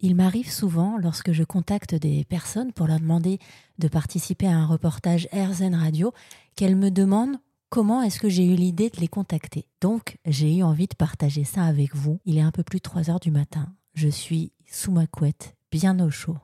[0.00, 3.38] Il m'arrive souvent, lorsque je contacte des personnes pour leur demander
[3.78, 6.12] de participer à un reportage AirZen Radio,
[6.54, 7.38] qu'elles me demandent
[7.70, 9.66] comment est-ce que j'ai eu l'idée de les contacter.
[9.80, 12.20] Donc, j'ai eu envie de partager ça avec vous.
[12.26, 13.72] Il est un peu plus de 3 heures du matin.
[13.94, 16.36] Je suis sous ma couette, bien au chaud.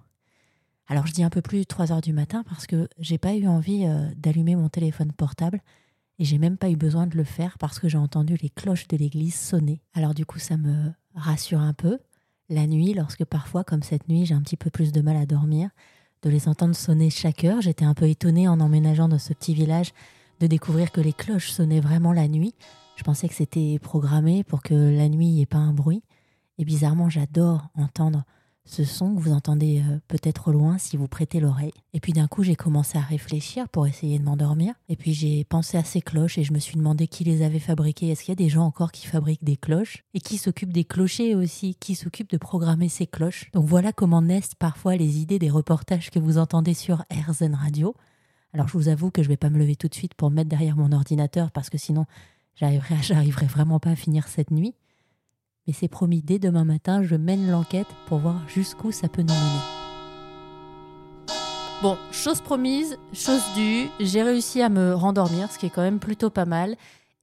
[0.88, 3.34] Alors, je dis un peu plus de 3 heures du matin parce que j'ai pas
[3.34, 5.60] eu envie euh, d'allumer mon téléphone portable
[6.18, 8.88] et j'ai même pas eu besoin de le faire parce que j'ai entendu les cloches
[8.88, 9.82] de l'église sonner.
[9.92, 11.98] Alors, du coup, ça me rassure un peu
[12.52, 15.26] la nuit, lorsque parfois, comme cette nuit, j'ai un petit peu plus de mal à
[15.26, 15.70] dormir,
[16.22, 17.60] de les entendre sonner chaque heure.
[17.60, 19.92] J'étais un peu étonnée en emménageant dans ce petit village
[20.40, 22.54] de découvrir que les cloches sonnaient vraiment la nuit.
[22.96, 26.02] Je pensais que c'était programmé pour que la nuit n'y ait pas un bruit.
[26.58, 28.24] Et bizarrement, j'adore entendre
[28.64, 31.72] ce son que vous entendez euh, peut-être au loin si vous prêtez l'oreille.
[31.92, 34.74] Et puis d'un coup, j'ai commencé à réfléchir pour essayer de m'endormir.
[34.88, 37.58] Et puis j'ai pensé à ces cloches et je me suis demandé qui les avait
[37.58, 38.08] fabriquées.
[38.08, 40.84] Est-ce qu'il y a des gens encore qui fabriquent des cloches Et qui s'occupent des
[40.84, 43.50] clochers aussi Qui s'occupent de programmer ces cloches?
[43.52, 47.94] Donc voilà comment naissent parfois les idées des reportages que vous entendez sur RZN Radio.
[48.54, 50.36] Alors je vous avoue que je vais pas me lever tout de suite pour me
[50.36, 52.06] mettre derrière mon ordinateur parce que sinon
[52.54, 54.74] j'arriverai vraiment pas à finir cette nuit.
[55.66, 59.34] Mais c'est promis, dès demain matin, je mène l'enquête pour voir jusqu'où ça peut nous
[59.34, 59.60] mener.
[61.82, 65.98] Bon, chose promise, chose due, j'ai réussi à me rendormir, ce qui est quand même
[65.98, 66.76] plutôt pas mal.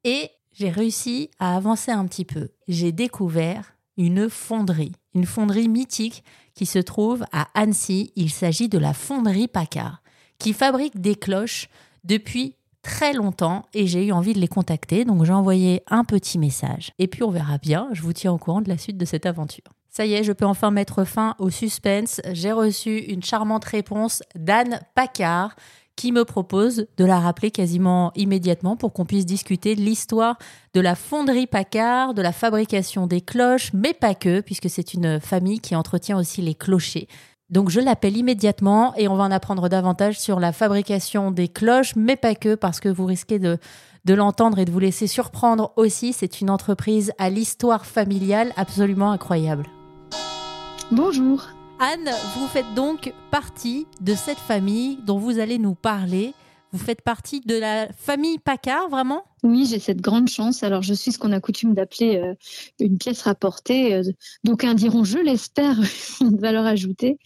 [0.04, 2.50] Et j'ai réussi à avancer un petit peu.
[2.68, 6.24] J'ai découvert une fonderie, une fonderie mythique
[6.56, 8.12] qui se trouve à Annecy.
[8.16, 10.02] Il s'agit de la fonderie Paccard,
[10.40, 11.70] qui fabrique des cloches
[12.04, 12.56] depuis
[12.90, 15.06] très longtemps et j'ai eu envie de les contacter.
[15.06, 16.92] Donc j'ai envoyé un petit message.
[16.98, 19.28] Et puis on verra bien, je vous tiens au courant de la suite de cette
[19.28, 19.66] aventure.
[19.90, 22.20] Ça y est, je peux enfin mettre fin au suspense.
[22.32, 25.56] J'ai reçu une charmante réponse d'Anne Paccard
[25.96, 30.38] qui me propose de la rappeler quasiment immédiatement pour qu'on puisse discuter de l'histoire
[30.74, 35.20] de la fonderie Paccard, de la fabrication des cloches, mais pas que, puisque c'est une
[35.20, 37.08] famille qui entretient aussi les clochers.
[37.50, 41.96] Donc je l'appelle immédiatement et on va en apprendre davantage sur la fabrication des cloches,
[41.96, 43.58] mais pas que, parce que vous risquez de,
[44.06, 46.14] de l'entendre et de vous laisser surprendre aussi.
[46.14, 49.66] C'est une entreprise à l'histoire familiale absolument incroyable.
[50.92, 51.48] Bonjour.
[51.80, 56.34] Anne, vous faites donc partie de cette famille dont vous allez nous parler.
[56.72, 59.24] Vous faites partie de la famille Paccard, vraiment?
[59.44, 60.64] Oui, j'ai cette grande chance.
[60.64, 62.34] Alors, je suis ce qu'on a coutume d'appeler euh,
[62.80, 63.96] une pièce rapportée.
[63.96, 64.04] Euh,
[64.44, 65.80] d'aucuns diront, je l'espère,
[66.22, 67.18] une valeur ajoutée.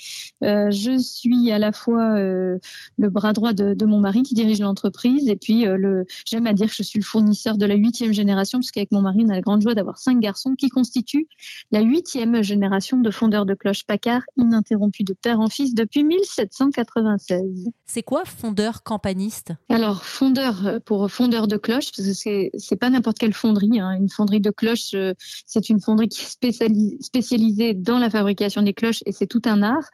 [0.44, 5.28] Euh, je suis à la fois le bras droit de, mon mari qui dirige l'entreprise
[5.28, 8.59] et puis le, j'aime à dire que je suis le fournisseur de la huitième génération
[8.59, 11.28] parce qu'avec mon mari, on a la grande joie d'avoir cinq garçons qui constituent
[11.72, 17.69] la huitième génération de fondeurs de cloches Paccard ininterrompus de père en fils depuis 1796.
[17.85, 23.80] C'est quoi fondeur campaniste Alors, fondeur pour fondeur de cloches, c'est pas n'importe quelle fonderie.
[23.80, 23.94] Hein.
[23.94, 25.14] Une fonderie de cloches, euh,
[25.46, 29.64] c'est une fonderie qui est spécialisée dans la fabrication des cloches et c'est tout un
[29.64, 29.90] art.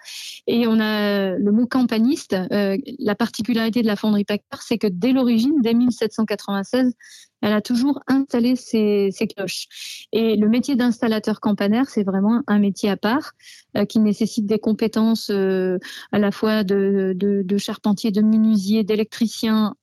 [0.47, 2.35] Et on a le mot campaniste.
[2.51, 6.93] Euh, la particularité de la fonderie Paccard, c'est que dès l'origine, dès 1796,
[7.41, 9.67] elle a toujours installé ses, cloches.
[10.11, 13.31] Et le métier d'installateur campanaire, c'est vraiment un métier à part
[13.77, 19.75] euh, qui nécessite des compétences à la fois de, de charpentier, de menuisier, d'électricien.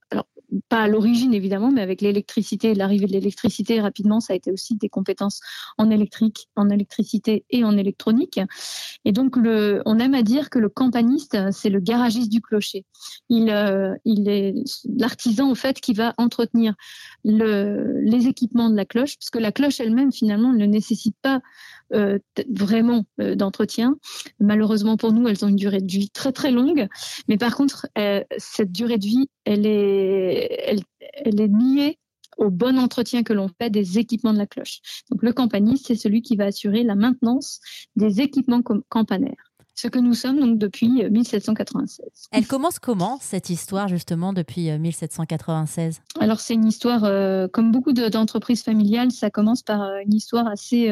[0.69, 4.77] Pas à l'origine évidemment, mais avec l'électricité, l'arrivée de l'électricité rapidement, ça a été aussi
[4.77, 5.41] des compétences
[5.79, 8.41] en électrique, en électricité et en électronique.
[9.05, 12.85] Et donc, on aime à dire que le campaniste, c'est le garagiste du clocher.
[13.29, 14.55] Il, euh, est
[14.97, 16.75] l'artisan en fait qui va entretenir
[17.25, 21.41] le, les équipements de la cloche, parce que la cloche elle-même finalement ne nécessite pas
[21.93, 22.19] euh,
[22.51, 23.97] vraiment euh, d'entretien.
[24.41, 26.89] Malheureusement pour nous, elles ont une durée de vie très très longue.
[27.29, 27.87] Mais par contre,
[28.39, 30.16] cette durée de vie, elle est,
[31.27, 31.99] elle, est liée
[32.39, 34.81] au bon entretien que l'on fait des équipements de la cloche.
[35.11, 37.61] Donc le campaniste, c'est celui qui va assurer la maintenance
[37.97, 39.53] des équipements campanaires.
[39.75, 42.01] Ce que nous sommes donc depuis 1796.
[42.33, 47.03] Elle commence comment cette histoire justement depuis 1796 Alors c'est une histoire,
[47.53, 50.91] comme beaucoup d'entreprises familiales, ça commence par une histoire assez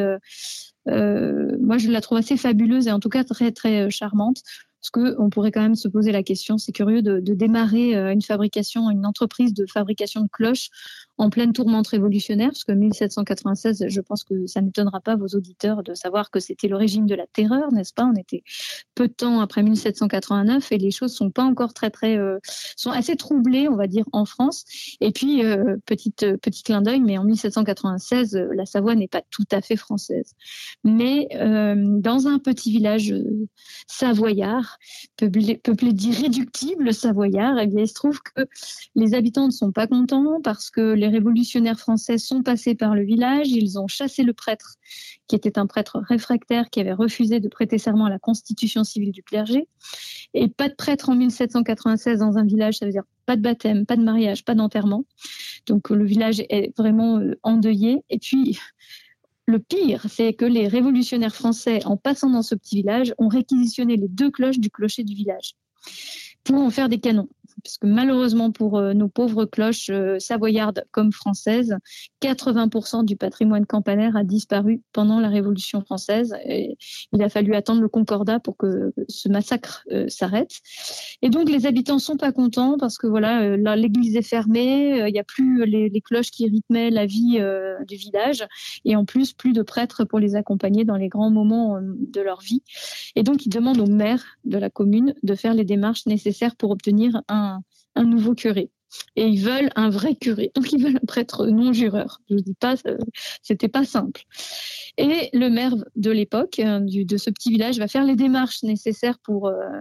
[0.88, 4.42] euh, moi, je la trouve assez fabuleuse et en tout cas très très euh, charmante.
[4.84, 8.20] Parce qu'on pourrait quand même se poser la question, c'est curieux de, démarrer euh, une
[8.20, 10.68] fabrication, une entreprise de fabrication de cloches
[11.16, 15.82] en pleine tourmente révolutionnaire, parce que 1796, je pense que ça n'étonnera pas vos auditeurs
[15.82, 18.04] de savoir que c'était le régime de la terreur, n'est-ce pas?
[18.04, 18.42] On était
[18.94, 22.38] peu de temps après 1789 et les choses sont pas encore très très euh,
[22.76, 24.64] sont assez troublées, on va dire, en France.
[25.00, 29.22] Et puis euh, petite euh, petit clin d'œil, mais en 1796, la Savoie n'est pas
[29.30, 30.32] tout à fait française,
[30.82, 33.14] mais dans un petit village
[33.86, 34.73] savoyard,
[35.16, 38.42] peuplé, d'irréductibles savoyards, eh il se trouve que
[38.94, 43.04] les habitants ne sont pas contents parce que les révolutionnaires français sont passés par le
[43.04, 44.76] village, ils ont chassé le prêtre,
[45.28, 49.12] qui était un prêtre réfractaire qui avait refusé de prêter serment à la constitution civile
[49.12, 49.68] du clergé.
[50.34, 53.86] Et pas de prêtre en 1796 dans un village, ça veut dire pas de baptême,
[53.86, 55.04] pas de mariage, pas d'enterrement.
[55.66, 58.02] Donc le village est vraiment euh, endeuillé.
[58.10, 58.58] Et puis
[59.46, 63.96] le pire, c'est que les révolutionnaires français, en passant dans ce petit village, ont réquisitionné
[63.96, 65.54] les deux cloches du clocher du village
[66.44, 67.28] pour en faire des canons
[67.62, 71.76] parce que malheureusement pour euh, nos pauvres cloches euh, savoyardes comme françaises,
[72.22, 76.34] 80% du patrimoine campanaire a disparu pendant la Révolution française.
[76.46, 80.60] Il a fallu attendre le Concordat pour que ce massacre euh, s'arrête.
[81.22, 85.18] Et donc les habitants sont pas contents parce que voilà, l'église est fermée, il n'y
[85.18, 87.40] a plus les, les, cloches qui rythmaient la vie
[87.86, 88.44] du village,
[88.84, 92.40] et en plus plus de prêtres pour les accompagner dans les grands moments de leur
[92.40, 92.62] vie.
[93.16, 96.70] Et donc ils demandent au maire de la commune de faire les démarches nécessaires pour
[96.70, 97.60] obtenir un
[97.94, 98.70] un, nouveau curé.
[99.16, 100.52] Et ils veulent un vrai curé.
[100.54, 102.20] Donc ils veulent un prêtre non jureur.
[102.28, 102.98] Je ne dis pas, euh,
[103.42, 104.22] c'était pas simple.
[104.98, 109.18] Et le maire de l'époque, euh, de ce petit village, va faire les démarches nécessaires
[109.18, 109.80] pour euh,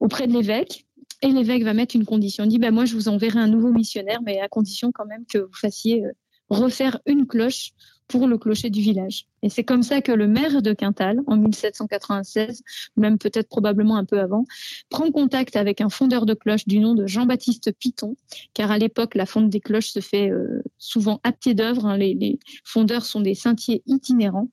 [0.00, 0.86] auprès de l'évêque.
[1.22, 2.44] Et l'évêque va mettre une condition.
[2.44, 5.24] Il dit, bah, moi, je vous enverrai un nouveau missionnaire, mais à condition quand même
[5.26, 6.04] que vous fassiez
[6.50, 7.72] refaire une cloche
[8.08, 9.26] pour le clocher du village.
[9.42, 12.62] Et c'est comme ça que le maire de Quintal, en 1796,
[12.96, 14.44] même peut-être probablement un peu avant,
[14.90, 18.16] prend contact avec un fondeur de cloches du nom de Jean-Baptiste Piton,
[18.52, 21.86] car à l'époque, la fonte des cloches se fait euh, souvent à pied d'œuvre.
[21.86, 21.96] Hein.
[21.96, 24.48] Les, fondeurs sont des sentiers itinérants.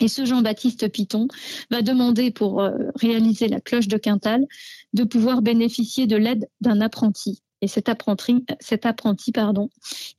[0.00, 1.28] Et ce Jean-Baptiste Piton
[1.70, 4.46] va demander pour euh, réaliser la cloche de Quintal
[4.94, 7.42] de pouvoir bénéficier de l'aide d'un apprenti.
[7.62, 9.68] Et cet apprenti, pardon,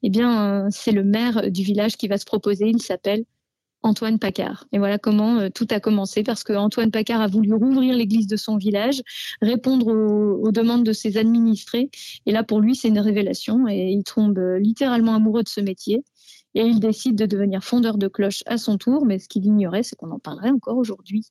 [0.04, 2.70] eh bien, euh, c'est le maire du village qui va se proposer.
[2.70, 3.26] Il s'appelle
[3.84, 4.66] Antoine Paccard.
[4.72, 8.28] Et voilà comment euh, tout a commencé, parce que Antoine Paccard a voulu rouvrir l'église
[8.28, 9.02] de son village,
[9.42, 11.90] répondre aux, demandes de ses administrés.
[12.26, 13.68] Et là, pour lui, c'est une révélation.
[13.68, 16.04] Et il tombe euh, littéralement amoureux de ce métier.
[16.54, 19.06] Et il décide de devenir fondeur de cloche à son tour.
[19.06, 21.26] Mais ce qu'il ignorait, c'est qu'on en parlerait encore aujourd'hui.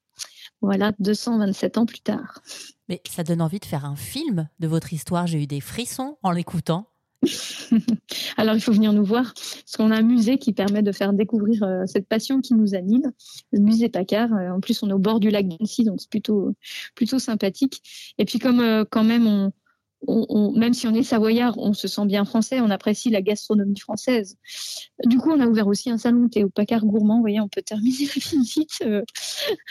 [0.61, 2.43] Voilà, 227 ans plus tard.
[2.91, 5.29] Mais ça donne envie de faire un film de votre histoire.
[5.29, 6.89] J'ai eu des frissons en l'écoutant.
[8.37, 11.13] Alors il faut venir nous voir, parce qu'on a un musée qui permet de faire
[11.13, 13.13] découvrir euh, cette passion qui nous anime,
[13.53, 14.33] le musée Paccard.
[14.33, 16.53] Euh, en plus, on est au bord du lac d'Annecy, donc c'est plutôt
[16.97, 17.81] plutôt sympathique.
[18.19, 19.53] Et puis comme euh, quand même on,
[20.09, 24.37] même si on est savoyard, on se sent bien français, on apprécie la gastronomie française.
[25.05, 27.17] Du coup, on a ouvert aussi un salon thé au Pacard gourmand.
[27.17, 29.03] Vous voyez, on peut terminer la visite euh,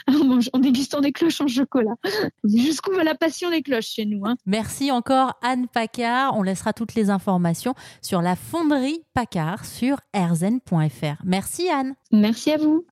[0.53, 1.95] en, dégustant des cloches en chocolat.
[2.43, 4.25] Jusqu'où va la passion des cloches chez nous.
[4.25, 4.35] Hein.
[4.45, 6.37] Merci encore Anne Pacard.
[6.37, 11.21] On laissera toutes les informations sur la fonderie Pacard sur erzen.fr.
[11.23, 11.95] Merci Anne.
[12.11, 12.85] Merci à vous.